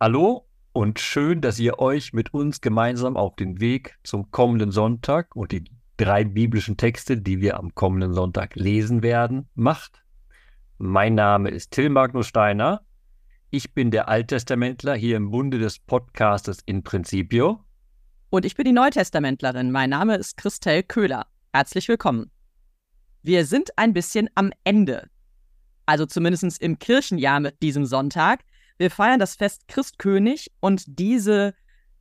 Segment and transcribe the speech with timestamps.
[0.00, 5.34] Hallo und schön, dass ihr euch mit uns gemeinsam auf den Weg zum kommenden Sonntag
[5.34, 5.64] und die
[5.96, 10.04] drei biblischen Texte, die wir am kommenden Sonntag lesen werden, macht.
[10.78, 12.82] Mein Name ist Till Magnus Steiner.
[13.50, 17.64] Ich bin der Alttestamentler hier im Bunde des Podcastes in Principio.
[18.30, 19.72] Und ich bin die Neutestamentlerin.
[19.72, 21.26] Mein Name ist Christel Köhler.
[21.52, 22.30] Herzlich willkommen.
[23.24, 25.10] Wir sind ein bisschen am Ende.
[25.86, 28.44] Also zumindest im Kirchenjahr mit diesem Sonntag.
[28.78, 31.54] Wir feiern das Fest Christkönig und diese,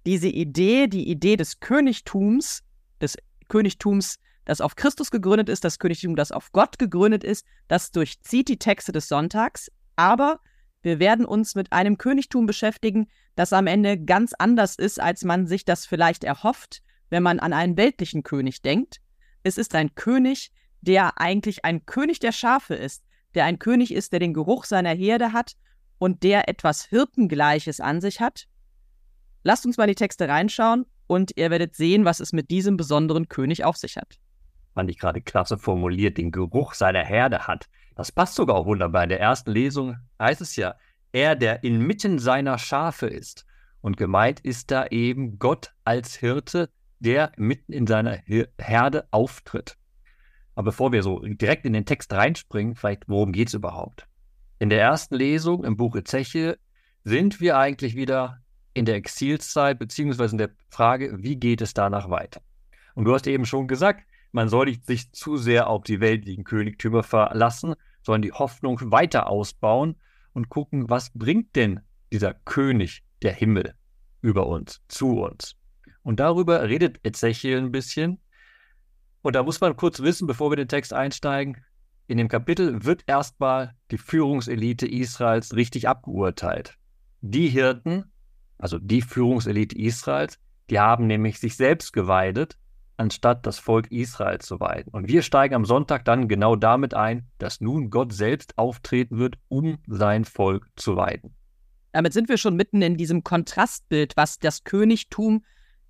[0.05, 2.63] diese Idee, die Idee des Königtums,
[3.01, 7.91] des Königtums, das auf Christus gegründet ist, das Königtum, das auf Gott gegründet ist, das
[7.91, 9.71] durchzieht die Texte des Sonntags.
[9.95, 10.39] Aber
[10.83, 15.47] wir werden uns mit einem Königtum beschäftigen, das am Ende ganz anders ist, als man
[15.47, 19.01] sich das vielleicht erhofft, wenn man an einen weltlichen König denkt.
[19.41, 20.51] Es ist ein König,
[20.81, 24.93] der eigentlich ein König der Schafe ist, der ein König ist, der den Geruch seiner
[24.93, 25.55] Herde hat
[25.99, 28.47] und der etwas Hirtengleiches an sich hat?
[29.43, 32.77] Lasst uns mal in die Texte reinschauen und ihr werdet sehen, was es mit diesem
[32.77, 34.19] besonderen König auf sich hat.
[34.73, 37.67] Fand ich gerade klasse formuliert, den Geruch seiner Herde hat.
[37.95, 39.03] Das passt sogar auch wunderbar.
[39.03, 40.75] In der ersten Lesung heißt es ja,
[41.11, 43.45] er, der inmitten seiner Schafe ist.
[43.81, 48.19] Und gemeint ist da eben Gott als Hirte, der mitten in seiner
[48.59, 49.77] Herde auftritt.
[50.55, 54.07] Aber bevor wir so direkt in den Text reinspringen, vielleicht worum geht es überhaupt?
[54.59, 56.57] In der ersten Lesung im Buch Ezechiel
[57.03, 58.41] sind wir eigentlich wieder
[58.73, 62.41] in der Exilszeit, beziehungsweise in der Frage, wie geht es danach weiter?
[62.95, 66.43] Und du hast eben schon gesagt, man soll nicht sich zu sehr auf die weltlichen
[66.43, 69.95] Königtümer verlassen, sondern die Hoffnung weiter ausbauen
[70.33, 73.75] und gucken, was bringt denn dieser König der Himmel
[74.21, 75.55] über uns, zu uns.
[76.01, 78.19] Und darüber redet Ezechiel ein bisschen.
[79.21, 81.63] Und da muss man kurz wissen, bevor wir den Text einsteigen,
[82.07, 86.77] in dem Kapitel wird erstmal die Führungselite Israels richtig abgeurteilt.
[87.21, 88.05] Die Hirten,
[88.57, 92.57] also die Führungselite Israels, die haben nämlich sich selbst geweidet,
[92.95, 94.91] anstatt das Volk Israel zu weiden.
[94.91, 99.37] Und wir steigen am Sonntag dann genau damit ein, dass nun Gott selbst auftreten wird,
[99.49, 101.35] um sein Volk zu weiden.
[101.91, 105.43] Damit sind wir schon mitten in diesem Kontrastbild, was das Königtum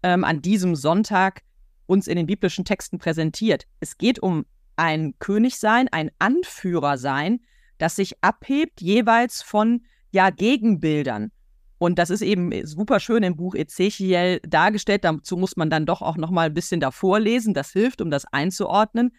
[0.03, 1.41] ähm, an diesem Sonntag
[1.85, 3.67] uns in den biblischen Texten präsentiert.
[3.79, 4.45] Es geht um
[4.77, 7.41] ein König sein, ein Anführer sein,
[7.77, 11.31] das sich abhebt jeweils von ja Gegenbildern.
[11.79, 15.03] Und das ist eben super schön im Buch Ezechiel dargestellt.
[15.03, 17.53] Dazu muss man dann doch auch noch mal ein bisschen davor lesen.
[17.53, 19.11] Das hilft, um das einzuordnen.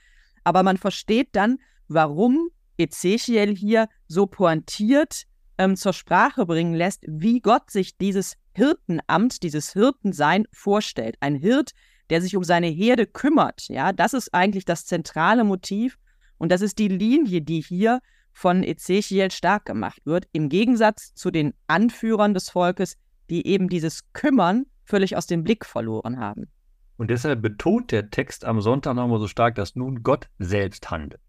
[0.43, 5.25] Aber man versteht dann, warum Ezechiel hier so pointiert
[5.57, 11.17] ähm, zur Sprache bringen lässt, wie Gott sich dieses Hirtenamt, dieses Hirtensein vorstellt.
[11.21, 11.73] Ein Hirt,
[12.11, 13.69] der sich um seine Herde kümmert.
[13.69, 15.99] Ja, das ist eigentlich das zentrale Motiv
[16.39, 18.01] und das ist die Linie, die hier
[18.33, 22.97] von Ezechiel stark gemacht wird, im Gegensatz zu den Anführern des Volkes,
[23.31, 26.47] die eben dieses Kümmern völlig aus dem Blick verloren haben.
[26.97, 31.21] Und deshalb betont der Text am Sonntag nochmal so stark, dass nun Gott selbst handelt.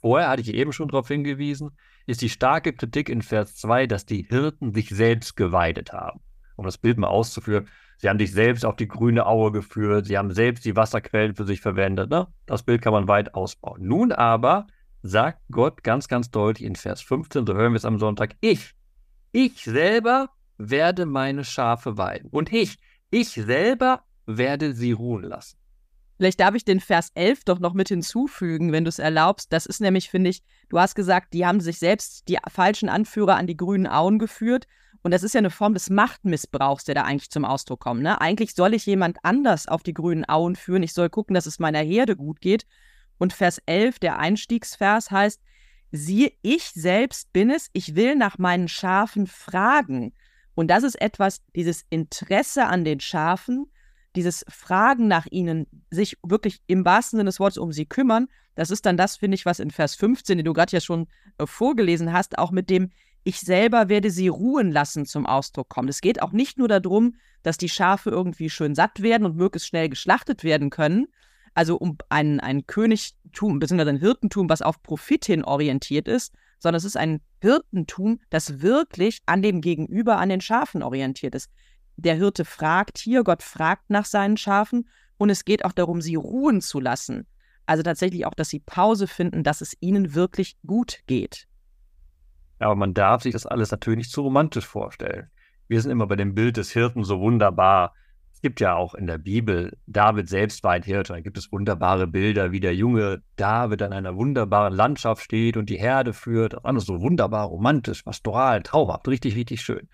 [0.00, 1.70] Vorher hatte ich eben schon darauf hingewiesen,
[2.06, 6.20] ist die starke Kritik in Vers 2, dass die Hirten sich selbst geweidet haben.
[6.56, 7.68] Um das Bild mal auszuführen,
[7.98, 10.06] Sie haben sich selbst auf die grüne Aue geführt.
[10.06, 12.10] Sie haben selbst die Wasserquellen für sich verwendet.
[12.10, 12.26] Ne?
[12.46, 13.86] Das Bild kann man weit ausbauen.
[13.86, 14.66] Nun aber
[15.02, 18.74] sagt Gott ganz, ganz deutlich in Vers 15, so hören wir es am Sonntag, ich,
[19.32, 22.30] ich selber werde meine Schafe weiden.
[22.30, 22.78] Und ich,
[23.10, 25.58] ich selber werde sie ruhen lassen.
[26.16, 29.52] Vielleicht darf ich den Vers 11 doch noch mit hinzufügen, wenn du es erlaubst.
[29.52, 33.36] Das ist nämlich, finde ich, du hast gesagt, die haben sich selbst, die falschen Anführer,
[33.36, 34.66] an die grünen Auen geführt.
[35.04, 38.02] Und das ist ja eine Form des Machtmissbrauchs, der da eigentlich zum Ausdruck kommt.
[38.02, 38.18] Ne?
[38.22, 40.82] Eigentlich soll ich jemand anders auf die grünen Auen führen.
[40.82, 42.66] Ich soll gucken, dass es meiner Herde gut geht.
[43.18, 45.42] Und Vers 11, der Einstiegsvers, heißt,
[45.92, 50.14] siehe, ich selbst bin es, ich will nach meinen Schafen fragen.
[50.54, 53.66] Und das ist etwas, dieses Interesse an den Schafen,
[54.16, 58.70] dieses Fragen nach ihnen, sich wirklich im wahrsten Sinne des Wortes um sie kümmern, das
[58.70, 61.46] ist dann das, finde ich, was in Vers 15, den du gerade ja schon äh,
[61.46, 62.90] vorgelesen hast, auch mit dem
[63.24, 65.88] ich selber werde sie ruhen lassen zum Ausdruck kommt.
[65.88, 69.68] Es geht auch nicht nur darum, dass die Schafe irgendwie schön satt werden und möglichst
[69.68, 71.06] schnell geschlachtet werden können,
[71.54, 73.88] also um ein, ein Königtum bzw.
[73.88, 79.20] ein Hirtentum, was auf Profit hin orientiert ist, sondern es ist ein Hirtentum, das wirklich
[79.26, 81.50] an dem Gegenüber, an den Schafen orientiert ist.
[81.96, 86.16] Der Hirte fragt hier, Gott fragt nach seinen Schafen und es geht auch darum, sie
[86.16, 87.26] ruhen zu lassen.
[87.66, 91.46] Also tatsächlich auch, dass sie Pause finden, dass es ihnen wirklich gut geht.
[92.64, 95.28] Aber man darf sich das alles natürlich nicht zu romantisch vorstellen.
[95.68, 97.92] Wir sind immer bei dem Bild des Hirten so wunderbar.
[98.32, 101.12] Es gibt ja auch in der Bibel, David selbst war ein Hirte.
[101.12, 105.68] Da gibt es wunderbare Bilder, wie der junge David an einer wunderbaren Landschaft steht und
[105.68, 106.64] die Herde führt.
[106.64, 109.86] Alles so wunderbar romantisch, pastoral, traumhaft, richtig, richtig schön.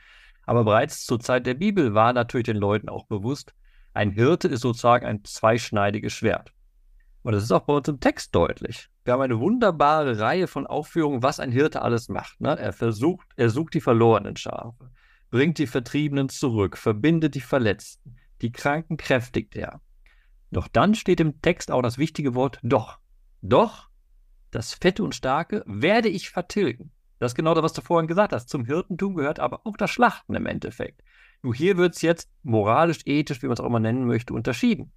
[0.47, 3.53] Aber bereits zur Zeit der Bibel war natürlich den Leuten auch bewusst,
[3.95, 6.53] ein Hirte ist sozusagen ein zweischneidiges Schwert.
[7.23, 8.89] Und das ist auch bei uns im Text deutlich.
[9.05, 12.41] Wir haben eine wunderbare Reihe von Aufführungen, was ein Hirte alles macht.
[12.41, 12.59] Ne?
[12.59, 14.91] Er versucht, er sucht die verlorenen Schafe,
[15.31, 19.81] bringt die Vertriebenen zurück, verbindet die Verletzten, die Kranken kräftigt er.
[20.51, 22.99] Doch dann steht im Text auch das wichtige Wort doch.
[23.43, 23.89] Doch,
[24.51, 26.91] das Fette und Starke werde ich vertilgen.
[27.19, 28.49] Das ist genau das, was du vorhin gesagt hast.
[28.49, 31.03] Zum Hirtentum gehört aber auch das Schlachten im Endeffekt.
[31.43, 34.93] Nur hier wird es jetzt moralisch, ethisch, wie man es auch immer nennen möchte, unterschieden.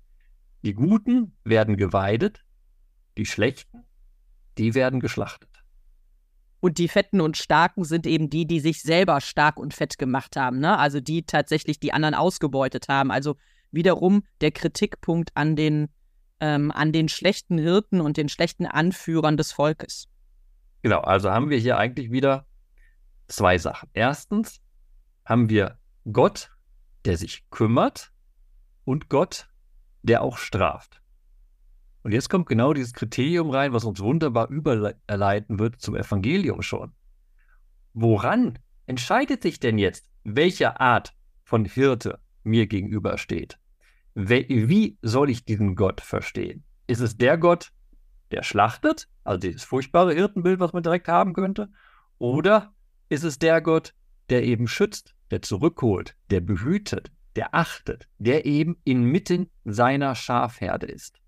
[0.64, 2.44] Die Guten werden geweidet,
[3.18, 3.84] die Schlechten,
[4.58, 5.50] die werden geschlachtet.
[6.62, 10.38] Und die Fetten und Starken sind eben die, die sich selber stark und fett gemacht
[10.38, 10.60] haben.
[10.60, 10.78] Ne?
[10.78, 13.12] Also die tatsächlich die anderen ausgebeutet haben.
[13.12, 13.36] Also
[13.72, 15.90] wiederum der Kritikpunkt an den,
[16.40, 20.08] ähm, an den schlechten Hirten und den schlechten Anführern des Volkes.
[20.84, 22.46] Genau, also haben wir hier eigentlich wieder
[23.28, 23.90] zwei Sachen.
[23.92, 24.62] Erstens
[25.26, 25.78] haben wir
[26.10, 26.50] Gott,
[27.04, 28.14] der sich kümmert
[28.86, 29.50] und Gott,
[30.04, 31.02] der auch straft.
[32.04, 36.92] Und jetzt kommt genau dieses Kriterium rein, was uns wunderbar überleiten wird zum Evangelium schon.
[37.94, 41.14] Woran entscheidet sich denn jetzt, welche Art
[41.44, 43.58] von Hirte mir gegenübersteht?
[44.16, 46.64] Wie soll ich diesen Gott verstehen?
[46.88, 47.72] Ist es der Gott,
[48.32, 51.70] der schlachtet, also dieses furchtbare Hirtenbild, was man direkt haben könnte?
[52.18, 52.74] Oder
[53.10, 53.94] ist es der Gott,
[54.30, 61.20] der eben schützt, der zurückholt, der behütet, der achtet, der eben inmitten seiner Schafherde ist?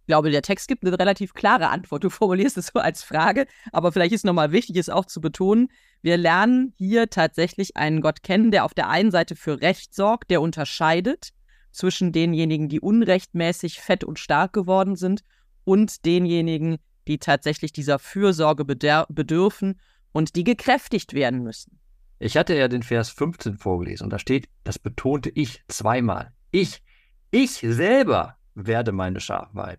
[0.00, 2.02] Ich glaube, der Text gibt eine relativ klare Antwort.
[2.02, 5.68] Du formulierst es so als Frage, aber vielleicht ist nochmal wichtig, es auch zu betonen.
[6.00, 10.30] Wir lernen hier tatsächlich einen Gott kennen, der auf der einen Seite für Recht sorgt,
[10.30, 11.34] der unterscheidet
[11.72, 15.22] zwischen denjenigen, die unrechtmäßig fett und stark geworden sind
[15.64, 19.78] und denjenigen, die tatsächlich dieser Fürsorge bedürfen
[20.12, 21.78] und die gekräftigt werden müssen.
[22.20, 26.32] Ich hatte ja den Vers 15 vorgelesen und da steht, das betonte ich zweimal.
[26.50, 26.82] Ich,
[27.30, 29.78] ich selber werde meine Schafe.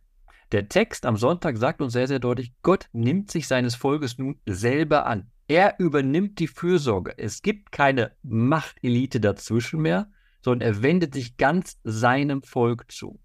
[0.52, 4.40] Der Text am Sonntag sagt uns sehr, sehr deutlich, Gott nimmt sich seines Volkes nun
[4.46, 5.30] selber an.
[5.48, 7.18] Er übernimmt die Fürsorge.
[7.18, 10.10] Es gibt keine Machtelite dazwischen mehr,
[10.42, 13.20] sondern er wendet sich ganz seinem Volk zu.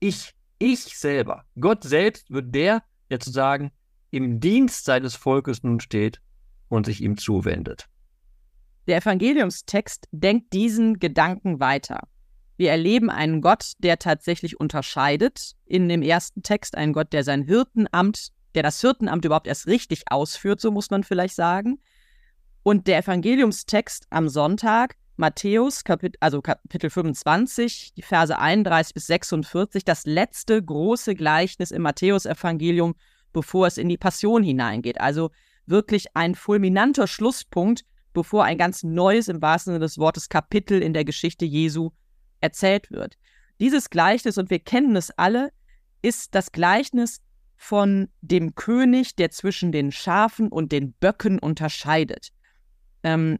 [0.00, 3.72] Ich, ich selber, Gott selbst wird der, der zu sagen,
[4.10, 6.22] im Dienst seines Volkes nun steht
[6.68, 7.88] und sich ihm zuwendet.
[8.86, 12.08] Der Evangeliumstext denkt diesen Gedanken weiter.
[12.56, 15.52] Wir erleben einen Gott, der tatsächlich unterscheidet.
[15.66, 20.04] In dem ersten Text einen Gott, der sein Hirtenamt, der das Hirtenamt überhaupt erst richtig
[20.10, 21.80] ausführt, so muss man vielleicht sagen.
[22.62, 29.84] Und der Evangeliumstext am Sonntag, Matthäus, Kapit also Kapitel 25, die Verse 31 bis 46,
[29.84, 32.94] das letzte große Gleichnis im Matthäusevangelium,
[33.32, 35.00] bevor es in die Passion hineingeht.
[35.00, 35.30] Also
[35.66, 37.84] wirklich ein fulminanter Schlusspunkt
[38.16, 41.90] bevor ein ganz neues, im wahrsten Sinne des Wortes, Kapitel in der Geschichte Jesu
[42.40, 43.18] erzählt wird.
[43.60, 45.52] Dieses Gleichnis, und wir kennen es alle,
[46.00, 47.20] ist das Gleichnis
[47.56, 52.32] von dem König, der zwischen den Schafen und den Böcken unterscheidet.
[53.02, 53.38] Ähm,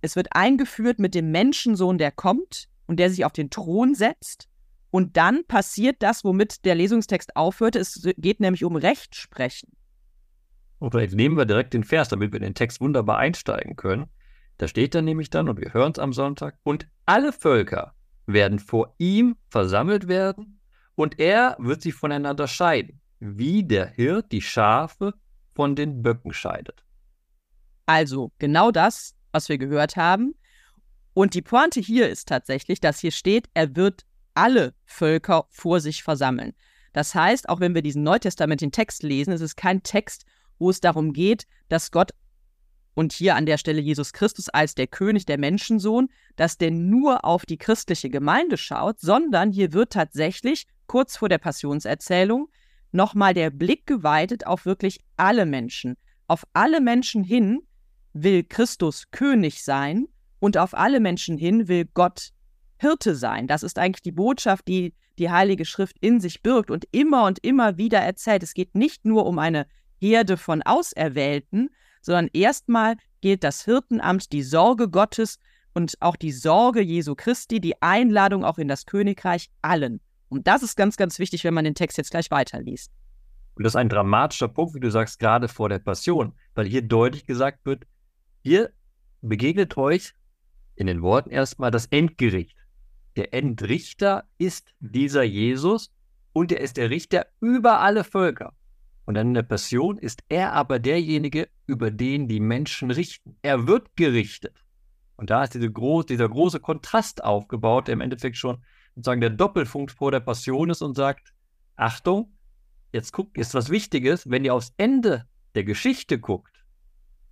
[0.00, 4.48] es wird eingeführt mit dem Menschensohn, der kommt und der sich auf den Thron setzt.
[4.90, 7.78] Und dann passiert das, womit der Lesungstext aufhörte.
[7.78, 9.70] Es geht nämlich um Rechtsprechen.
[10.78, 14.06] Und vielleicht nehmen wir direkt den Vers, damit wir in den Text wunderbar einsteigen können.
[14.58, 17.94] Da steht dann nämlich dann, und wir hören es am Sonntag, und alle Völker
[18.26, 20.60] werden vor ihm versammelt werden,
[20.94, 25.14] und er wird sie voneinander scheiden, wie der Hirt die Schafe
[25.54, 26.84] von den Böcken scheidet.
[27.86, 30.34] Also genau das, was wir gehört haben.
[31.14, 34.04] Und die Pointe hier ist tatsächlich, dass hier steht, er wird
[34.34, 36.52] alle Völker vor sich versammeln.
[36.92, 40.26] Das heißt, auch wenn wir diesen neutestamentlichen Text lesen, es ist kein Text,
[40.58, 42.12] wo es darum geht, dass Gott
[42.94, 47.24] und hier an der Stelle Jesus Christus als der König, der Menschensohn, dass der nur
[47.24, 52.48] auf die christliche Gemeinde schaut, sondern hier wird tatsächlich kurz vor der Passionserzählung
[52.90, 55.96] nochmal der Blick geweitet auf wirklich alle Menschen.
[56.26, 57.60] Auf alle Menschen hin
[58.14, 60.08] will Christus König sein
[60.40, 62.30] und auf alle Menschen hin will Gott
[62.78, 63.46] Hirte sein.
[63.46, 67.38] Das ist eigentlich die Botschaft, die die Heilige Schrift in sich birgt und immer und
[67.44, 68.42] immer wieder erzählt.
[68.42, 69.66] Es geht nicht nur um eine
[69.98, 75.38] Herde von Auserwählten, sondern erstmal gilt das Hirtenamt, die Sorge Gottes
[75.74, 80.00] und auch die Sorge Jesu Christi, die Einladung auch in das Königreich allen.
[80.28, 82.92] Und das ist ganz, ganz wichtig, wenn man den Text jetzt gleich weiterliest.
[83.54, 86.82] Und das ist ein dramatischer Punkt, wie du sagst, gerade vor der Passion, weil hier
[86.82, 87.86] deutlich gesagt wird,
[88.42, 88.70] hier
[89.20, 90.14] begegnet euch
[90.76, 92.56] in den Worten erstmal das Endgericht.
[93.16, 95.92] Der Endrichter ist dieser Jesus
[96.32, 98.52] und er ist der Richter über alle Völker.
[99.08, 103.38] Und dann in der Passion ist er aber derjenige, über den die Menschen richten.
[103.40, 104.62] Er wird gerichtet.
[105.16, 108.62] Und da ist diese groß, dieser große Kontrast aufgebaut, der im Endeffekt schon
[108.94, 111.32] sozusagen der Doppelpunkt vor der Passion ist und sagt,
[111.74, 112.34] Achtung,
[112.92, 115.24] jetzt guckt, ist was Wichtiges, wenn ihr aufs Ende
[115.54, 116.62] der Geschichte guckt,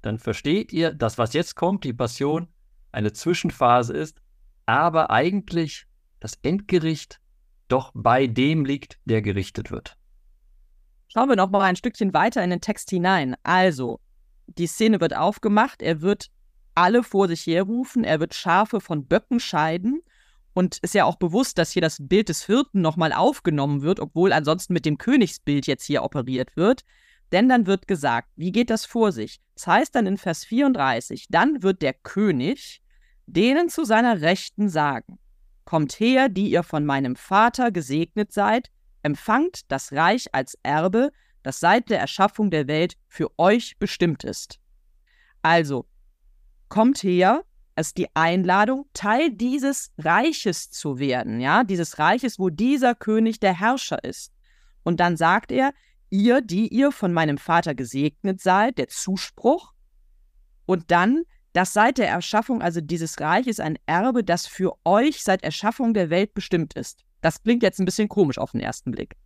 [0.00, 2.49] dann versteht ihr, dass was jetzt kommt, die Passion,
[2.90, 4.23] eine Zwischenphase ist,
[4.64, 5.85] aber eigentlich
[6.21, 7.21] das Endgericht
[7.68, 9.99] doch bei dem liegt, der gerichtet wird.
[11.09, 13.37] Schauen wir noch mal ein Stückchen weiter in den Text hinein.
[13.43, 14.01] Also,
[14.47, 16.31] die Szene wird aufgemacht, er wird
[16.75, 20.03] alle vor sich herrufen, er wird Schafe von Böcken scheiden
[20.53, 24.33] und ist ja auch bewusst, dass hier das Bild des Hirten nochmal aufgenommen wird, obwohl
[24.33, 26.83] ansonsten mit dem Königsbild jetzt hier operiert wird.
[27.33, 29.41] Denn dann wird gesagt, wie geht das vor sich?
[29.55, 32.81] Das heißt dann in Vers 34, dann wird der König
[33.27, 35.19] denen zu seiner Rechten sagen,
[35.67, 38.71] Kommt her, die ihr von meinem Vater gesegnet seid,
[39.03, 41.11] empfangt das Reich als Erbe,
[41.43, 44.59] das seit der Erschaffung der Welt für euch bestimmt ist.
[45.43, 45.87] Also,
[46.69, 47.45] kommt her,
[47.76, 53.59] ist die Einladung, Teil dieses Reiches zu werden, ja, dieses Reiches, wo dieser König der
[53.59, 54.33] Herrscher ist.
[54.83, 55.73] Und dann sagt er,
[56.11, 59.73] ihr, die ihr von meinem Vater gesegnet seid, der Zuspruch.
[60.65, 65.23] Und dann, dass seit der Erschaffung, also dieses Reich ist ein Erbe, das für euch
[65.23, 67.06] seit Erschaffung der Welt bestimmt ist.
[67.21, 69.17] Das klingt jetzt ein bisschen komisch auf den ersten Blick.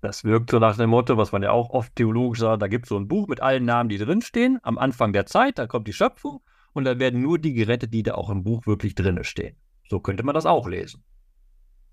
[0.00, 2.84] Das wirkt so nach dem Motto, was man ja auch oft theologisch sagt, da gibt
[2.84, 5.88] es so ein Buch mit allen Namen, die drinstehen, am Anfang der Zeit, da kommt
[5.88, 6.42] die Schöpfung
[6.74, 9.56] und dann werden nur die gerettet, die da auch im Buch wirklich drinne stehen.
[9.88, 11.02] So könnte man das auch lesen.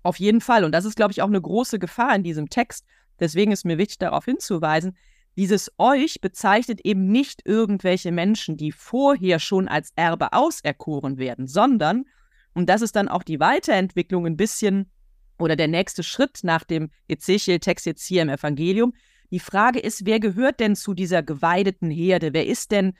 [0.02, 0.64] Auf jeden Fall.
[0.64, 2.84] Und das ist, glaube ich, auch eine große Gefahr in diesem Text.
[3.20, 4.96] Deswegen ist mir wichtig, darauf hinzuweisen,
[5.36, 12.04] dieses euch bezeichnet eben nicht irgendwelche Menschen, die vorher schon als Erbe auserkoren werden, sondern,
[12.54, 14.90] und das ist dann auch die Weiterentwicklung ein bisschen
[15.38, 18.94] oder der nächste Schritt nach dem Ezechiel-Text jetzt hier im Evangelium.
[19.30, 22.32] Die Frage ist, wer gehört denn zu dieser geweideten Herde?
[22.32, 22.94] Wer ist denn,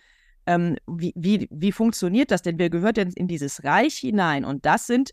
[0.46, 2.58] ähm, wie, wie, wie funktioniert das denn?
[2.58, 4.44] Wer gehört denn in dieses Reich hinein?
[4.44, 5.10] Und das sind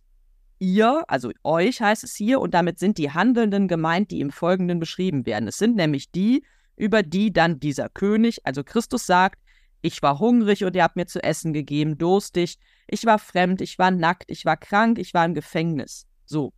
[0.60, 4.79] ihr, also euch heißt es hier, und damit sind die Handelnden gemeint, die im Folgenden
[4.79, 5.48] beschrieben werden.
[5.48, 6.43] Es sind nämlich die,
[6.75, 9.39] über die dann dieser König, also Christus sagt,
[9.81, 12.58] ich war hungrig und ihr habt mir zu essen gegeben, durstig,
[12.91, 16.08] ich war fremd, ich war nackt, ich war krank, ich war im Gefängnis.
[16.25, 16.53] So,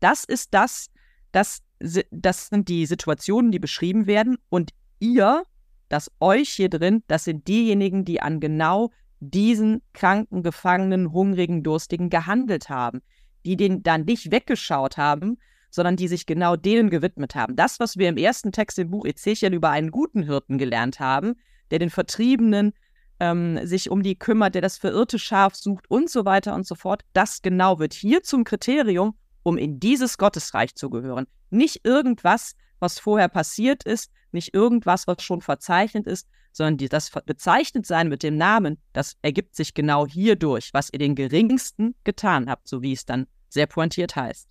[0.00, 0.90] das ist das,
[1.32, 1.62] das,
[2.10, 4.36] das sind die Situationen, die beschrieben werden.
[4.48, 5.44] Und ihr,
[5.88, 8.90] das euch hier drin, das sind diejenigen, die an genau
[9.20, 13.00] diesen kranken, gefangenen, hungrigen, durstigen gehandelt haben,
[13.44, 15.38] die den dann nicht weggeschaut haben,
[15.70, 17.56] sondern die sich genau denen gewidmet haben.
[17.56, 21.34] Das, was wir im ersten Text im Buch Ezechiel über einen guten Hirten gelernt haben,
[21.70, 22.72] der den Vertriebenen
[23.20, 26.74] ähm, sich um die kümmert, der das verirrte Schaf sucht und so weiter und so
[26.74, 31.26] fort, das genau wird hier zum Kriterium, um in dieses Gottesreich zu gehören.
[31.50, 37.10] Nicht irgendwas, was vorher passiert ist, nicht irgendwas, was schon verzeichnet ist, sondern die, das
[37.10, 42.66] Bezeichnetsein mit dem Namen, das ergibt sich genau hierdurch, was ihr den geringsten getan habt,
[42.68, 44.48] so wie es dann sehr pointiert heißt.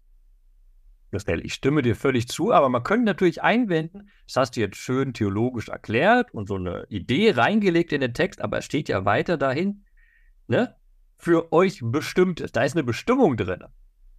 [1.44, 5.14] Ich stimme dir völlig zu, aber man könnte natürlich einwenden, das hast du jetzt schön
[5.14, 9.38] theologisch erklärt und so eine Idee reingelegt in den Text, aber es steht ja weiter
[9.38, 9.86] dahin,
[10.48, 10.76] ne?
[11.18, 12.56] Für euch bestimmt ist.
[12.56, 13.64] Da ist eine Bestimmung drin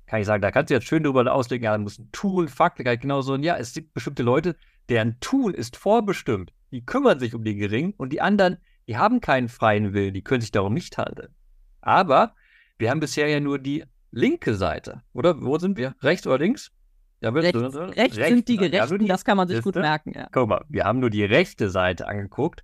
[0.07, 2.49] kann ich sagen, da kannst du jetzt schön drüber auslegen, ja, da muss ein Tool,
[2.49, 4.57] Fakt, kann ich genauso sagen, ja, es gibt bestimmte Leute,
[4.88, 6.53] deren Tool ist vorbestimmt.
[6.71, 10.23] Die kümmern sich um die Geringen und die anderen, die haben keinen freien Willen, die
[10.23, 11.35] können sich darum nicht handeln.
[11.81, 12.35] Aber
[12.79, 15.41] wir haben bisher ja nur die linke Seite, oder?
[15.41, 15.95] Wo sind wir?
[16.03, 16.73] Rechts oder links?
[17.20, 19.73] Ja, rechts, rechts, rechts sind die Gerechten, ja, das kann man sich Liste.
[19.73, 20.12] gut merken.
[20.14, 20.28] Ja.
[20.32, 22.62] Guck mal, wir haben nur die rechte Seite angeguckt.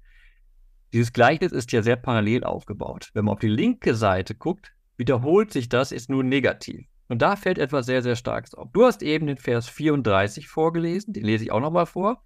[0.92, 3.11] Dieses Gleichnis ist ja sehr parallel aufgebaut.
[3.14, 6.87] Wenn man auf die linke Seite guckt, wiederholt sich das, ist nur negativ.
[7.09, 8.68] Und da fällt etwas sehr, sehr Starkes auf.
[8.73, 12.23] Du hast eben den Vers 34 vorgelesen, den lese ich auch nochmal vor.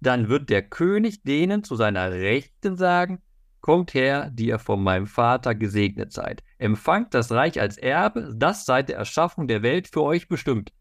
[0.00, 3.20] Dann wird der König denen zu seiner Rechten sagen,
[3.66, 6.44] Kommt her, die ihr von meinem Vater gesegnet seid.
[6.56, 10.72] Empfangt das Reich als Erbe, das seit der Erschaffung der Welt für euch bestimmt.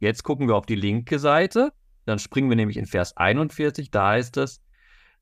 [0.00, 1.72] Jetzt gucken wir auf die linke Seite.
[2.04, 4.62] Dann springen wir nämlich in Vers 41, da heißt es,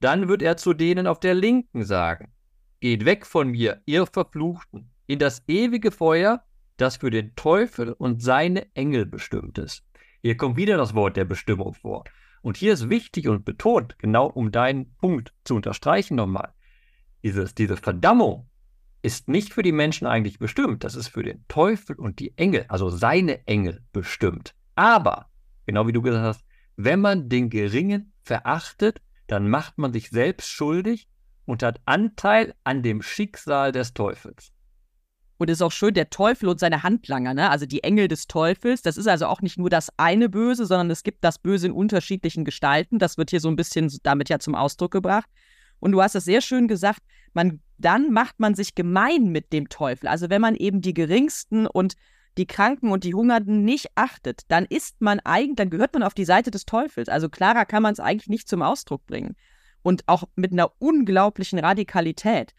[0.00, 2.32] dann wird er zu denen auf der Linken sagen,
[2.80, 6.44] Geht weg von mir, ihr Verfluchten, in das ewige Feuer,
[6.76, 9.82] das für den Teufel und seine Engel bestimmt ist.
[10.22, 12.04] Hier kommt wieder das Wort der Bestimmung vor.
[12.42, 16.52] Und hier ist wichtig und betont, genau um deinen Punkt zu unterstreichen nochmal,
[17.22, 18.48] dieses, diese Verdammung
[19.02, 22.66] ist nicht für die Menschen eigentlich bestimmt, das ist für den Teufel und die Engel,
[22.68, 24.54] also seine Engel bestimmt.
[24.76, 25.30] Aber,
[25.66, 26.44] genau wie du gesagt hast,
[26.76, 31.08] wenn man den Geringen verachtet, dann macht man sich selbst schuldig
[31.46, 34.52] und hat Anteil an dem Schicksal des Teufels.
[35.38, 37.50] Und es ist auch schön, der Teufel und seine Handlanger, ne?
[37.50, 38.82] also die Engel des Teufels.
[38.82, 41.72] Das ist also auch nicht nur das eine Böse, sondern es gibt das Böse in
[41.72, 42.98] unterschiedlichen Gestalten.
[42.98, 45.28] Das wird hier so ein bisschen damit ja zum Ausdruck gebracht.
[45.78, 47.00] Und du hast es sehr schön gesagt,
[47.34, 50.08] man, dann macht man sich gemein mit dem Teufel.
[50.08, 51.96] Also wenn man eben die Geringsten und
[52.36, 56.14] die Kranken und die Hungernden nicht achtet, dann ist man eigentlich, dann gehört man auf
[56.14, 57.08] die Seite des Teufels.
[57.08, 59.36] Also klarer kann man es eigentlich nicht zum Ausdruck bringen.
[59.82, 62.54] Und auch mit einer unglaublichen Radikalität.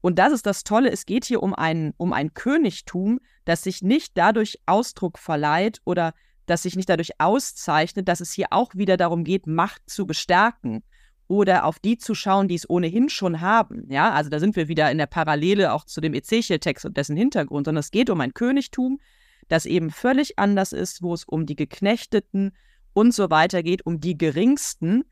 [0.00, 3.82] Und das ist das Tolle, es geht hier um ein, um ein Königtum, das sich
[3.82, 6.14] nicht dadurch Ausdruck verleiht oder
[6.46, 10.82] das sich nicht dadurch auszeichnet, dass es hier auch wieder darum geht, Macht zu bestärken
[11.30, 13.86] oder auf die zu schauen, die es ohnehin schon haben.
[13.88, 17.16] Ja, also da sind wir wieder in der Parallele auch zu dem Ezechiel-Text und dessen
[17.16, 18.98] Hintergrund, sondern es geht um ein Königtum,
[19.46, 22.50] das eben völlig anders ist, wo es um die Geknechteten
[22.94, 25.04] und so weiter geht, um die Geringsten.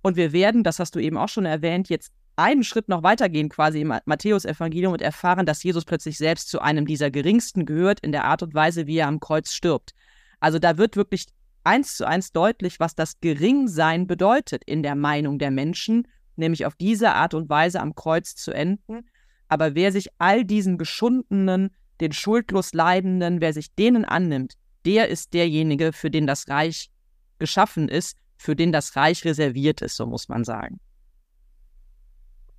[0.00, 3.50] Und wir werden, das hast du eben auch schon erwähnt, jetzt einen Schritt noch weitergehen
[3.50, 8.12] quasi im Matthäus-Evangelium und erfahren, dass Jesus plötzlich selbst zu einem dieser Geringsten gehört in
[8.12, 9.92] der Art und Weise, wie er am Kreuz stirbt.
[10.40, 11.26] Also da wird wirklich
[11.66, 16.74] eins zu eins deutlich, was das Geringsein bedeutet in der Meinung der Menschen, nämlich auf
[16.76, 19.08] diese Art und Weise am Kreuz zu enden.
[19.48, 21.70] Aber wer sich all diesen geschundenen,
[22.00, 24.54] den schuldlos Leidenden, wer sich denen annimmt,
[24.84, 26.90] der ist derjenige, für den das Reich
[27.38, 30.78] geschaffen ist, für den das Reich reserviert ist, so muss man sagen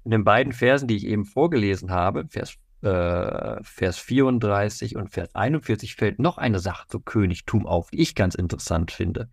[0.07, 5.33] in den beiden Versen, die ich eben vorgelesen habe, Vers, äh, Vers 34 und Vers
[5.35, 9.29] 41, fällt noch eine Sache zu Königtum auf, die ich ganz interessant finde.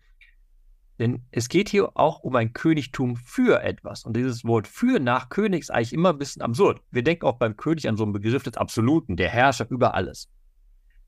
[0.97, 4.05] Denn es geht hier auch um ein Königtum für etwas.
[4.05, 6.81] Und dieses Wort für nach König ist eigentlich immer ein bisschen absurd.
[6.89, 10.29] Wir denken auch beim König an so einen Begriff des Absoluten, der Herrscher über alles.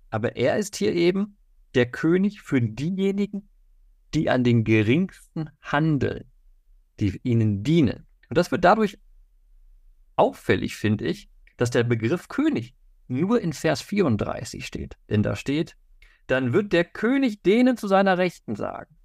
[0.09, 1.37] Aber er ist hier eben
[1.73, 3.49] der König für diejenigen,
[4.13, 6.25] die an den geringsten handeln,
[6.99, 8.05] die ihnen dienen.
[8.29, 8.97] Und das wird dadurch
[10.15, 12.73] auffällig, finde ich, dass der Begriff König
[13.07, 14.97] nur in Vers 34 steht.
[15.09, 15.75] Denn da steht,
[16.27, 18.95] dann wird der König denen zu seiner Rechten sagen.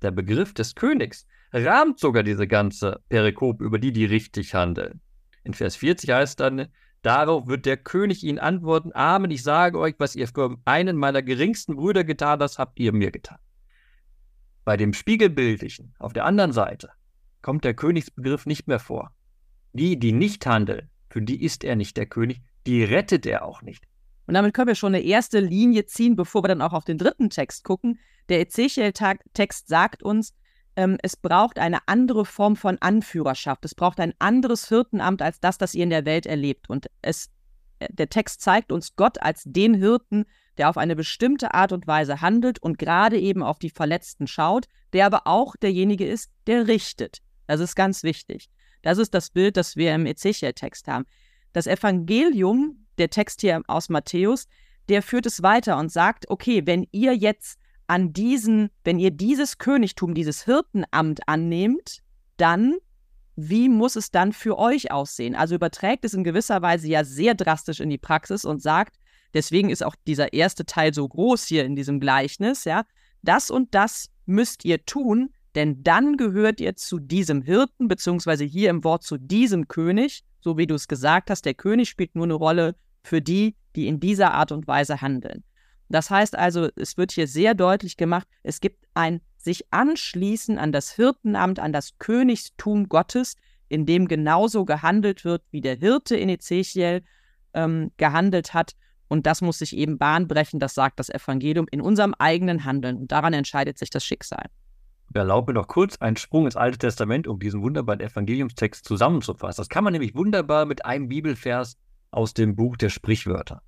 [0.00, 5.00] Der Begriff des Königs rahmt sogar diese ganze Perikop, über die die richtig handeln.
[5.44, 6.68] In Vers 40 heißt dann,
[7.02, 11.22] darauf wird der König ihnen antworten, Amen, ich sage euch, was ihr für einen meiner
[11.22, 13.38] geringsten Brüder getan habt, habt ihr mir getan.
[14.64, 16.90] Bei dem Spiegelbildlichen auf der anderen Seite
[17.42, 19.12] kommt der Königsbegriff nicht mehr vor.
[19.72, 23.60] Die, die nicht handeln, für die ist er nicht der König, die rettet er auch
[23.60, 23.84] nicht.
[24.26, 26.96] Und damit können wir schon eine erste Linie ziehen, bevor wir dann auch auf den
[26.96, 27.98] dritten Text gucken.
[28.28, 30.32] Der Ezechiel-Text sagt uns,
[30.74, 33.64] ähm, es braucht eine andere Form von Anführerschaft.
[33.64, 36.70] Es braucht ein anderes Hirtenamt als das, das ihr in der Welt erlebt.
[36.70, 37.30] Und es,
[37.80, 40.24] äh, der Text zeigt uns Gott als den Hirten,
[40.56, 44.66] der auf eine bestimmte Art und Weise handelt und gerade eben auf die Verletzten schaut,
[44.94, 47.18] der aber auch derjenige ist, der richtet.
[47.46, 48.48] Das ist ganz wichtig.
[48.82, 51.06] Das ist das Bild, das wir im Ezechiel-Text haben.
[51.52, 54.46] Das Evangelium, der Text hier aus Matthäus,
[54.88, 59.58] der führt es weiter und sagt, okay, wenn ihr jetzt an diesen, wenn ihr dieses
[59.58, 61.98] Königtum, dieses Hirtenamt annehmt,
[62.36, 62.76] dann
[63.36, 65.34] wie muss es dann für euch aussehen?
[65.34, 68.96] Also überträgt es in gewisser Weise ja sehr drastisch in die Praxis und sagt,
[69.32, 72.84] deswegen ist auch dieser erste Teil so groß hier in diesem Gleichnis, ja,
[73.22, 78.70] das und das müsst ihr tun, denn dann gehört ihr zu diesem Hirten, beziehungsweise hier
[78.70, 82.24] im Wort zu diesem König, so wie du es gesagt hast, der König spielt nur
[82.24, 85.44] eine Rolle für die, die in dieser Art und Weise handeln.
[85.88, 90.72] Das heißt also, es wird hier sehr deutlich gemacht, es gibt ein sich anschließen an
[90.72, 93.36] das Hirtenamt, an das Königstum Gottes,
[93.68, 97.02] in dem genauso gehandelt wird, wie der Hirte in Ezechiel
[97.52, 98.72] ähm, gehandelt hat.
[99.08, 102.96] Und das muss sich eben bahnbrechen, das sagt das Evangelium, in unserem eigenen Handeln.
[102.96, 104.46] Und daran entscheidet sich das Schicksal.
[105.14, 109.60] Erlaube mir noch kurz einen Sprung ins Alte Testament, um diesen wunderbaren Evangeliumstext zusammenzufassen.
[109.60, 111.76] Das kann man nämlich wunderbar mit einem Bibelvers
[112.10, 113.62] aus dem Buch der Sprichwörter.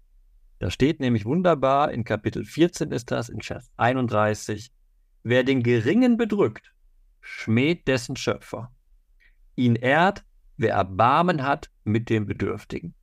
[0.58, 4.70] Da steht nämlich wunderbar, in Kapitel 14 ist das, in Vers 31,
[5.22, 6.72] wer den Geringen bedrückt,
[7.20, 8.70] schmäht dessen Schöpfer.
[9.56, 10.24] Ihn ehrt,
[10.56, 12.94] wer Erbarmen hat mit dem Bedürftigen.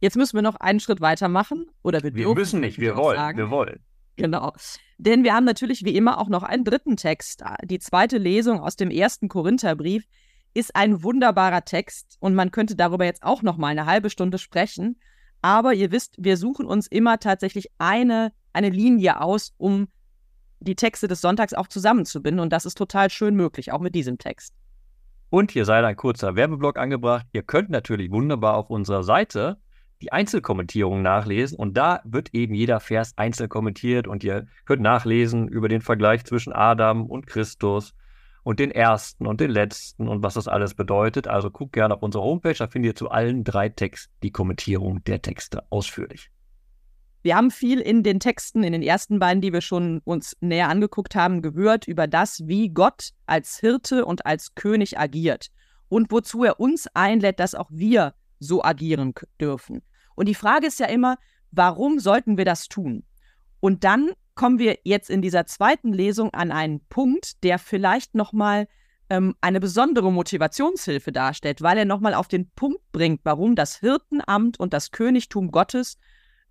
[0.00, 1.66] Jetzt müssen wir noch einen Schritt weitermachen.
[1.82, 3.38] Oder wir, wir müssen nicht, wir wollen, sagen.
[3.38, 3.80] wir wollen.
[4.16, 4.52] Genau.
[4.98, 7.42] Denn wir haben natürlich wie immer auch noch einen dritten Text.
[7.64, 10.04] Die zweite Lesung aus dem ersten Korintherbrief
[10.54, 14.38] ist ein wunderbarer Text und man könnte darüber jetzt auch noch mal eine halbe Stunde
[14.38, 14.98] sprechen.
[15.42, 19.88] Aber ihr wisst, wir suchen uns immer tatsächlich eine, eine Linie aus, um
[20.60, 22.40] die Texte des Sonntags auch zusammenzubinden.
[22.40, 24.54] Und das ist total schön möglich, auch mit diesem Text.
[25.28, 27.26] Und hier sei ein kurzer Werbeblock angebracht.
[27.32, 29.58] Ihr könnt natürlich wunderbar auf unserer Seite
[30.02, 35.48] die Einzelkommentierung nachlesen und da wird eben jeder Vers einzeln kommentiert und ihr könnt nachlesen
[35.48, 37.94] über den Vergleich zwischen Adam und Christus
[38.42, 41.28] und den ersten und den letzten und was das alles bedeutet.
[41.28, 45.02] Also guckt gerne auf unsere Homepage, da findet ihr zu allen drei Texten die Kommentierung
[45.04, 46.30] der Texte ausführlich.
[47.22, 50.68] Wir haben viel in den Texten, in den ersten beiden, die wir schon uns näher
[50.68, 55.50] angeguckt haben, gehört über das, wie Gott als Hirte und als König agiert.
[55.88, 59.82] und wozu er uns einlädt, dass auch wir so agieren dürfen.
[60.14, 61.18] Und die Frage ist ja immer,
[61.50, 63.04] warum sollten wir das tun?
[63.60, 68.68] Und dann kommen wir jetzt in dieser zweiten Lesung an einen Punkt, der vielleicht nochmal
[69.08, 74.60] ähm, eine besondere Motivationshilfe darstellt, weil er nochmal auf den Punkt bringt, warum das Hirtenamt
[74.60, 75.98] und das Königtum Gottes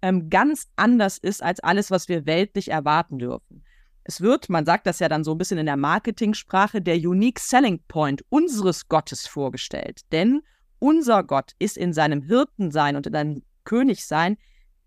[0.01, 3.63] ähm, ganz anders ist als alles, was wir weltlich erwarten dürfen.
[4.03, 7.39] Es wird, man sagt das ja dann so ein bisschen in der Marketingsprache, der Unique
[7.39, 10.01] Selling Point unseres Gottes vorgestellt.
[10.11, 10.41] Denn
[10.85, 14.37] unser Gott ist in seinem Hirtensein und in seinem Königsein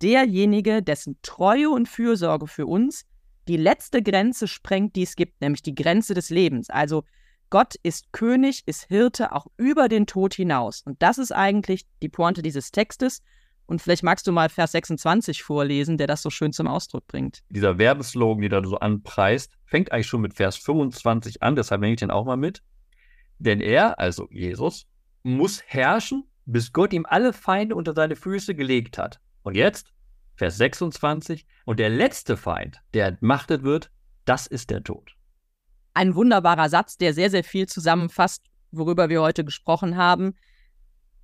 [0.00, 3.04] derjenige, dessen Treue und Fürsorge für uns
[3.48, 6.70] die letzte Grenze sprengt, die es gibt, nämlich die Grenze des Lebens.
[6.70, 7.02] Also
[7.50, 10.82] Gott ist König, ist Hirte auch über den Tod hinaus.
[10.82, 13.20] Und das ist eigentlich die Pointe dieses Textes.
[13.66, 17.42] Und vielleicht magst du mal Vers 26 vorlesen, der das so schön zum Ausdruck bringt.
[17.50, 21.94] Dieser Werbeslogan, den du so anpreist, fängt eigentlich schon mit Vers 25 an, deshalb nehme
[21.94, 22.62] ich den auch mal mit.
[23.40, 24.86] Denn er, also Jesus,
[25.22, 29.20] muss herrschen, bis Gott ihm alle Feinde unter seine Füße gelegt hat.
[29.42, 29.92] Und jetzt,
[30.34, 33.90] Vers 26, und der letzte Feind, der entmachtet wird,
[34.24, 35.14] das ist der Tod.
[35.94, 40.34] Ein wunderbarer Satz, der sehr, sehr viel zusammenfasst, worüber wir heute gesprochen haben.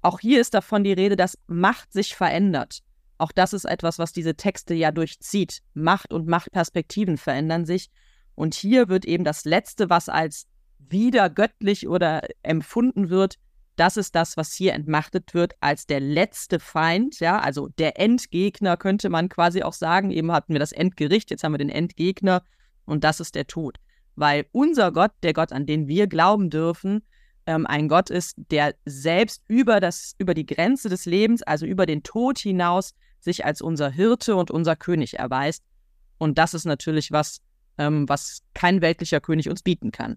[0.02, 2.80] Auch hier ist davon die Rede, dass Macht sich verändert.
[3.16, 5.62] Auch das ist etwas, was diese Texte ja durchzieht.
[5.72, 7.90] Macht und Machtperspektiven verändern sich.
[8.34, 10.46] Und hier wird eben das Letzte, was als
[10.78, 13.38] wieder göttlich oder empfunden wird,
[13.76, 18.76] das ist das, was hier entmachtet wird als der letzte Feind, ja, also der Endgegner
[18.76, 20.10] könnte man quasi auch sagen.
[20.10, 22.42] Eben hatten wir das Endgericht, jetzt haben wir den Endgegner
[22.84, 23.78] und das ist der Tod.
[24.16, 27.02] Weil unser Gott, der Gott, an den wir glauben dürfen,
[27.46, 31.86] ähm, ein Gott ist, der selbst über, das, über die Grenze des Lebens, also über
[31.86, 35.64] den Tod hinaus, sich als unser Hirte und unser König erweist.
[36.18, 37.40] Und das ist natürlich was,
[37.78, 40.16] ähm, was kein weltlicher König uns bieten kann.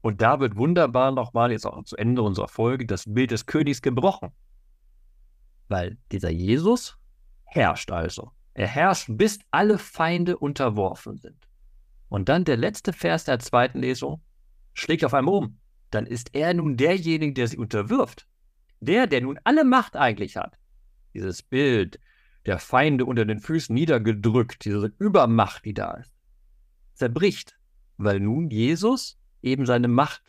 [0.00, 3.82] Und da wird wunderbar nochmal jetzt auch zu Ende unserer Folge das Bild des Königs
[3.82, 4.30] gebrochen.
[5.68, 6.96] Weil dieser Jesus
[7.44, 8.30] herrscht also.
[8.54, 11.46] Er herrscht, bis alle Feinde unterworfen sind.
[12.08, 14.22] Und dann der letzte Vers der zweiten Lesung
[14.74, 15.58] schlägt auf einmal um.
[15.90, 18.26] Dann ist er nun derjenige, der sie unterwirft.
[18.80, 20.58] Der, der nun alle Macht eigentlich hat.
[21.14, 21.98] Dieses Bild
[22.44, 26.14] der Feinde unter den Füßen niedergedrückt, diese Übermacht, die da ist,
[26.94, 27.58] zerbricht.
[27.96, 30.22] Weil nun Jesus eben seine Macht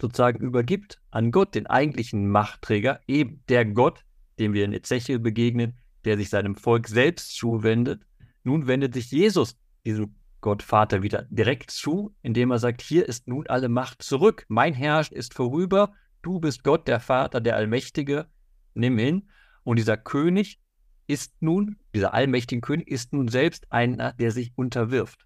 [0.00, 4.04] sozusagen übergibt an Gott, den eigentlichen Machtträger, eben der Gott,
[4.38, 8.02] dem wir in Ezechiel begegnen, der sich seinem Volk selbst zuwendet.
[8.42, 9.56] Nun wendet sich Jesus
[9.86, 14.44] diesem Gott Vater wieder direkt zu, indem er sagt, hier ist nun alle Macht zurück,
[14.48, 18.26] mein Herrschen ist vorüber, du bist Gott, der Vater, der Allmächtige,
[18.74, 19.30] nimm hin.
[19.62, 20.60] Und dieser König
[21.06, 25.24] ist nun, dieser allmächtige König ist nun selbst einer, der sich unterwirft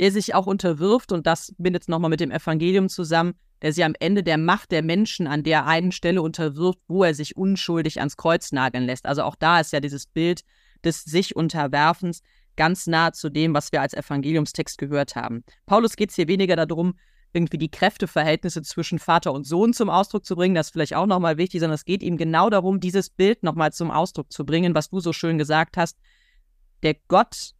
[0.00, 3.84] der sich auch unterwirft, und das bindet es nochmal mit dem Evangelium zusammen, der sich
[3.84, 7.98] am Ende der Macht der Menschen an der einen Stelle unterwirft, wo er sich unschuldig
[7.98, 9.04] ans Kreuz nageln lässt.
[9.04, 10.42] Also auch da ist ja dieses Bild
[10.82, 12.22] des sich Unterwerfens
[12.56, 15.44] ganz nah zu dem, was wir als Evangeliumstext gehört haben.
[15.66, 16.94] Paulus geht es hier weniger darum,
[17.34, 21.06] irgendwie die Kräfteverhältnisse zwischen Vater und Sohn zum Ausdruck zu bringen, das ist vielleicht auch
[21.06, 24.74] nochmal wichtig, sondern es geht ihm genau darum, dieses Bild nochmal zum Ausdruck zu bringen,
[24.74, 25.98] was du so schön gesagt hast.
[26.82, 27.52] Der Gott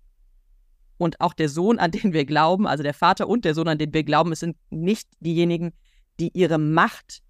[1.01, 3.79] und auch der Sohn, an den wir glauben, also der Vater und der Sohn, an
[3.79, 5.73] den wir glauben, es sind nicht diejenigen,
[6.21, 7.23] die ihre Macht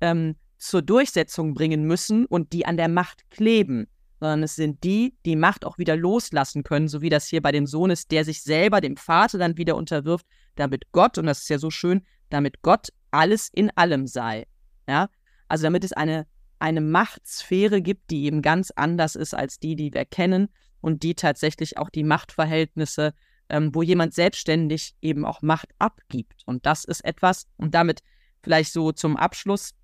[0.00, 3.88] ähm, zur Durchsetzung bringen müssen und die an der Macht kleben,
[4.20, 7.50] sondern es sind die, die Macht auch wieder loslassen können, so wie das hier bei
[7.50, 11.40] dem Sohn ist, der sich selber dem Vater dann wieder unterwirft, damit Gott, und das
[11.40, 14.46] ist ja so schön, damit Gott alles in allem sei.
[14.88, 15.08] Ja,
[15.48, 16.28] also damit es eine,
[16.60, 20.48] eine Machtsphäre gibt, die eben ganz anders ist als die, die wir kennen
[20.80, 23.14] und die tatsächlich auch die Machtverhältnisse,
[23.48, 26.42] ähm, wo jemand selbstständig eben auch Macht abgibt.
[26.46, 28.02] Und das ist etwas, und damit
[28.42, 29.74] vielleicht so zum Abschluss,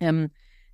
[0.00, 0.30] ähm,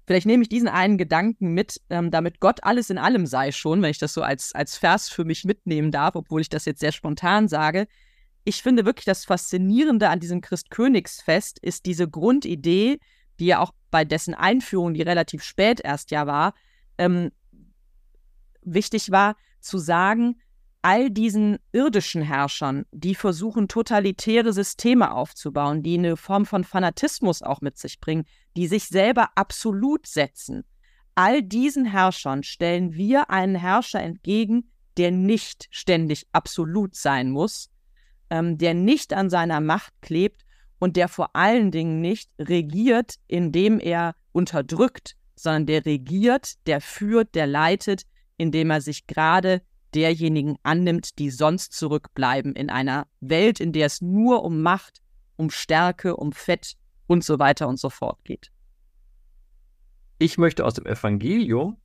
[0.07, 3.83] vielleicht nehme ich diesen einen Gedanken mit, ähm, damit Gott alles in allem sei schon,
[3.83, 6.81] wenn ich das so als, als Vers für mich mitnehmen darf, obwohl ich das jetzt
[6.81, 7.87] sehr spontan sage.
[8.45, 12.99] Ich finde wirklich das Faszinierende an diesem Christkönigsfest ist diese Grundidee,
[13.41, 16.55] die ja auch bei dessen Einführung, die relativ spät erst ja war,
[16.99, 17.31] ähm,
[18.65, 20.41] wichtig war, zu sagen,
[20.83, 27.63] all diesen irdischen Herrschern, die versuchen, totalitäre Systeme aufzubauen, die eine Form von Fanatismus auch
[27.63, 30.65] mit sich bringen, die sich selber absolut setzen,
[31.15, 37.71] all diesen Herrschern stellen wir einen Herrscher entgegen, der nicht ständig absolut sein muss,
[38.31, 40.45] ähm, der nicht an seiner Macht klebt
[40.79, 47.35] und der vor allen Dingen nicht regiert, indem er unterdrückt, sondern der regiert, der führt,
[47.35, 48.03] der leitet,
[48.37, 49.63] indem er sich gerade
[49.95, 55.01] derjenigen annimmt, die sonst zurückbleiben in einer Welt, in der es nur um Macht,
[55.37, 56.75] um Stärke, um Fett
[57.07, 58.51] und so weiter und so fort geht.
[60.19, 61.81] Ich möchte aus dem Evangelium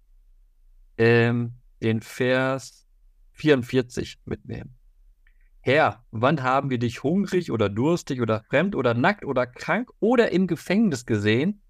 [0.97, 2.87] ähm, den Vers
[3.33, 4.75] 44 mitnehmen.
[5.61, 10.31] Herr, wann haben wir dich hungrig oder durstig oder fremd oder nackt oder krank oder
[10.31, 11.61] im Gefängnis gesehen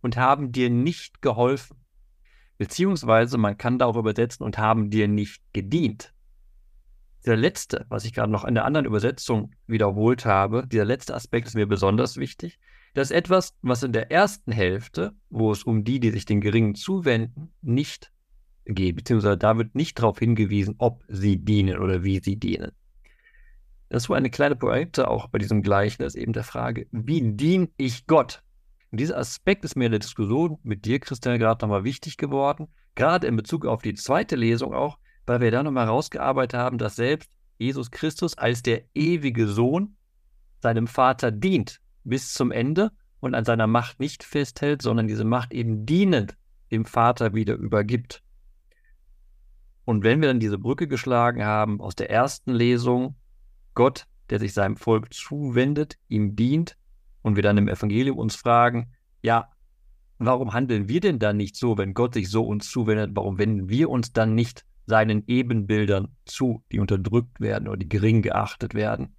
[0.00, 1.76] und haben dir nicht geholfen?
[2.58, 6.12] Beziehungsweise man kann da auch übersetzen und haben dir nicht gedient.
[7.26, 11.48] Der letzte, was ich gerade noch in der anderen Übersetzung wiederholt habe, dieser letzte Aspekt
[11.48, 12.58] ist mir besonders wichtig.
[12.94, 16.40] Das ist etwas, was in der ersten Hälfte, wo es um die, die sich den
[16.40, 18.12] Geringen zuwenden, nicht
[18.64, 22.72] geht, beziehungsweise da wird nicht darauf hingewiesen, ob sie dienen oder wie sie dienen.
[23.88, 28.06] Das war eine kleine Pointe auch bei diesem Gleichnis eben der Frage, wie diene ich
[28.06, 28.42] Gott?
[28.90, 32.68] Und dieser Aspekt ist mir in der Diskussion mit dir, Christian, gerade nochmal wichtig geworden,
[32.94, 36.96] gerade in Bezug auf die zweite Lesung auch, weil wir da nochmal rausgearbeitet haben, dass
[36.96, 39.96] selbst Jesus Christus als der ewige Sohn
[40.60, 45.52] seinem Vater dient bis zum Ende und an seiner Macht nicht festhält, sondern diese Macht
[45.52, 46.36] eben dienend
[46.70, 48.22] dem Vater wieder übergibt.
[49.84, 53.14] Und wenn wir dann diese Brücke geschlagen haben aus der ersten Lesung,
[53.74, 56.76] Gott, der sich seinem Volk zuwendet, ihm dient,
[57.26, 59.50] und wir dann im Evangelium uns fragen, ja,
[60.18, 63.68] warum handeln wir denn dann nicht so, wenn Gott sich so uns zuwendet, warum wenden
[63.68, 69.16] wir uns dann nicht seinen Ebenbildern zu, die unterdrückt werden oder die gering geachtet werden?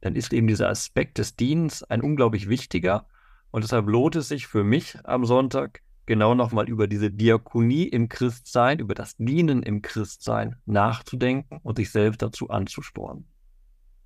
[0.00, 3.06] Dann ist eben dieser Aspekt des Dienens ein unglaublich wichtiger
[3.50, 8.08] und deshalb lohnt es sich für mich am Sonntag, genau nochmal über diese Diakonie im
[8.08, 13.26] Christsein, über das Dienen im Christsein nachzudenken und sich selbst dazu anzuspornen.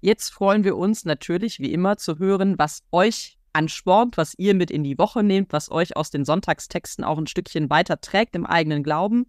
[0.00, 4.70] Jetzt freuen wir uns natürlich, wie immer, zu hören, was euch anspornt, was ihr mit
[4.70, 8.44] in die Woche nehmt, was euch aus den Sonntagstexten auch ein Stückchen weiter trägt im
[8.44, 9.26] eigenen Glauben.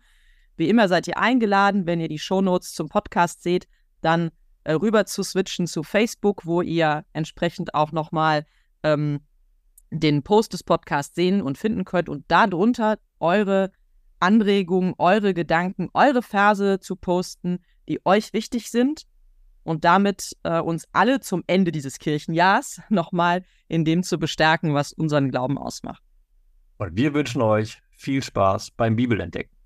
[0.58, 3.68] Wie immer seid ihr eingeladen, wenn ihr die Shownotes zum Podcast seht,
[4.02, 4.32] dann
[4.66, 8.46] äh, rüber zu switchen zu Facebook, wo ihr entsprechend auch nochmal
[8.84, 9.22] ähm,
[9.92, 13.72] den Post des Podcasts sehen und finden könnt und darunter eure
[14.20, 19.08] Anregungen, eure Gedanken, eure Verse zu posten, die euch wichtig sind
[19.67, 24.93] und damit äh, uns alle zum Ende dieses Kirchenjahrs nochmal in dem zu bestärken, was
[24.93, 26.01] unseren Glauben ausmacht.
[26.77, 29.57] Und wir wünschen euch viel Spaß beim Bibelentdecken.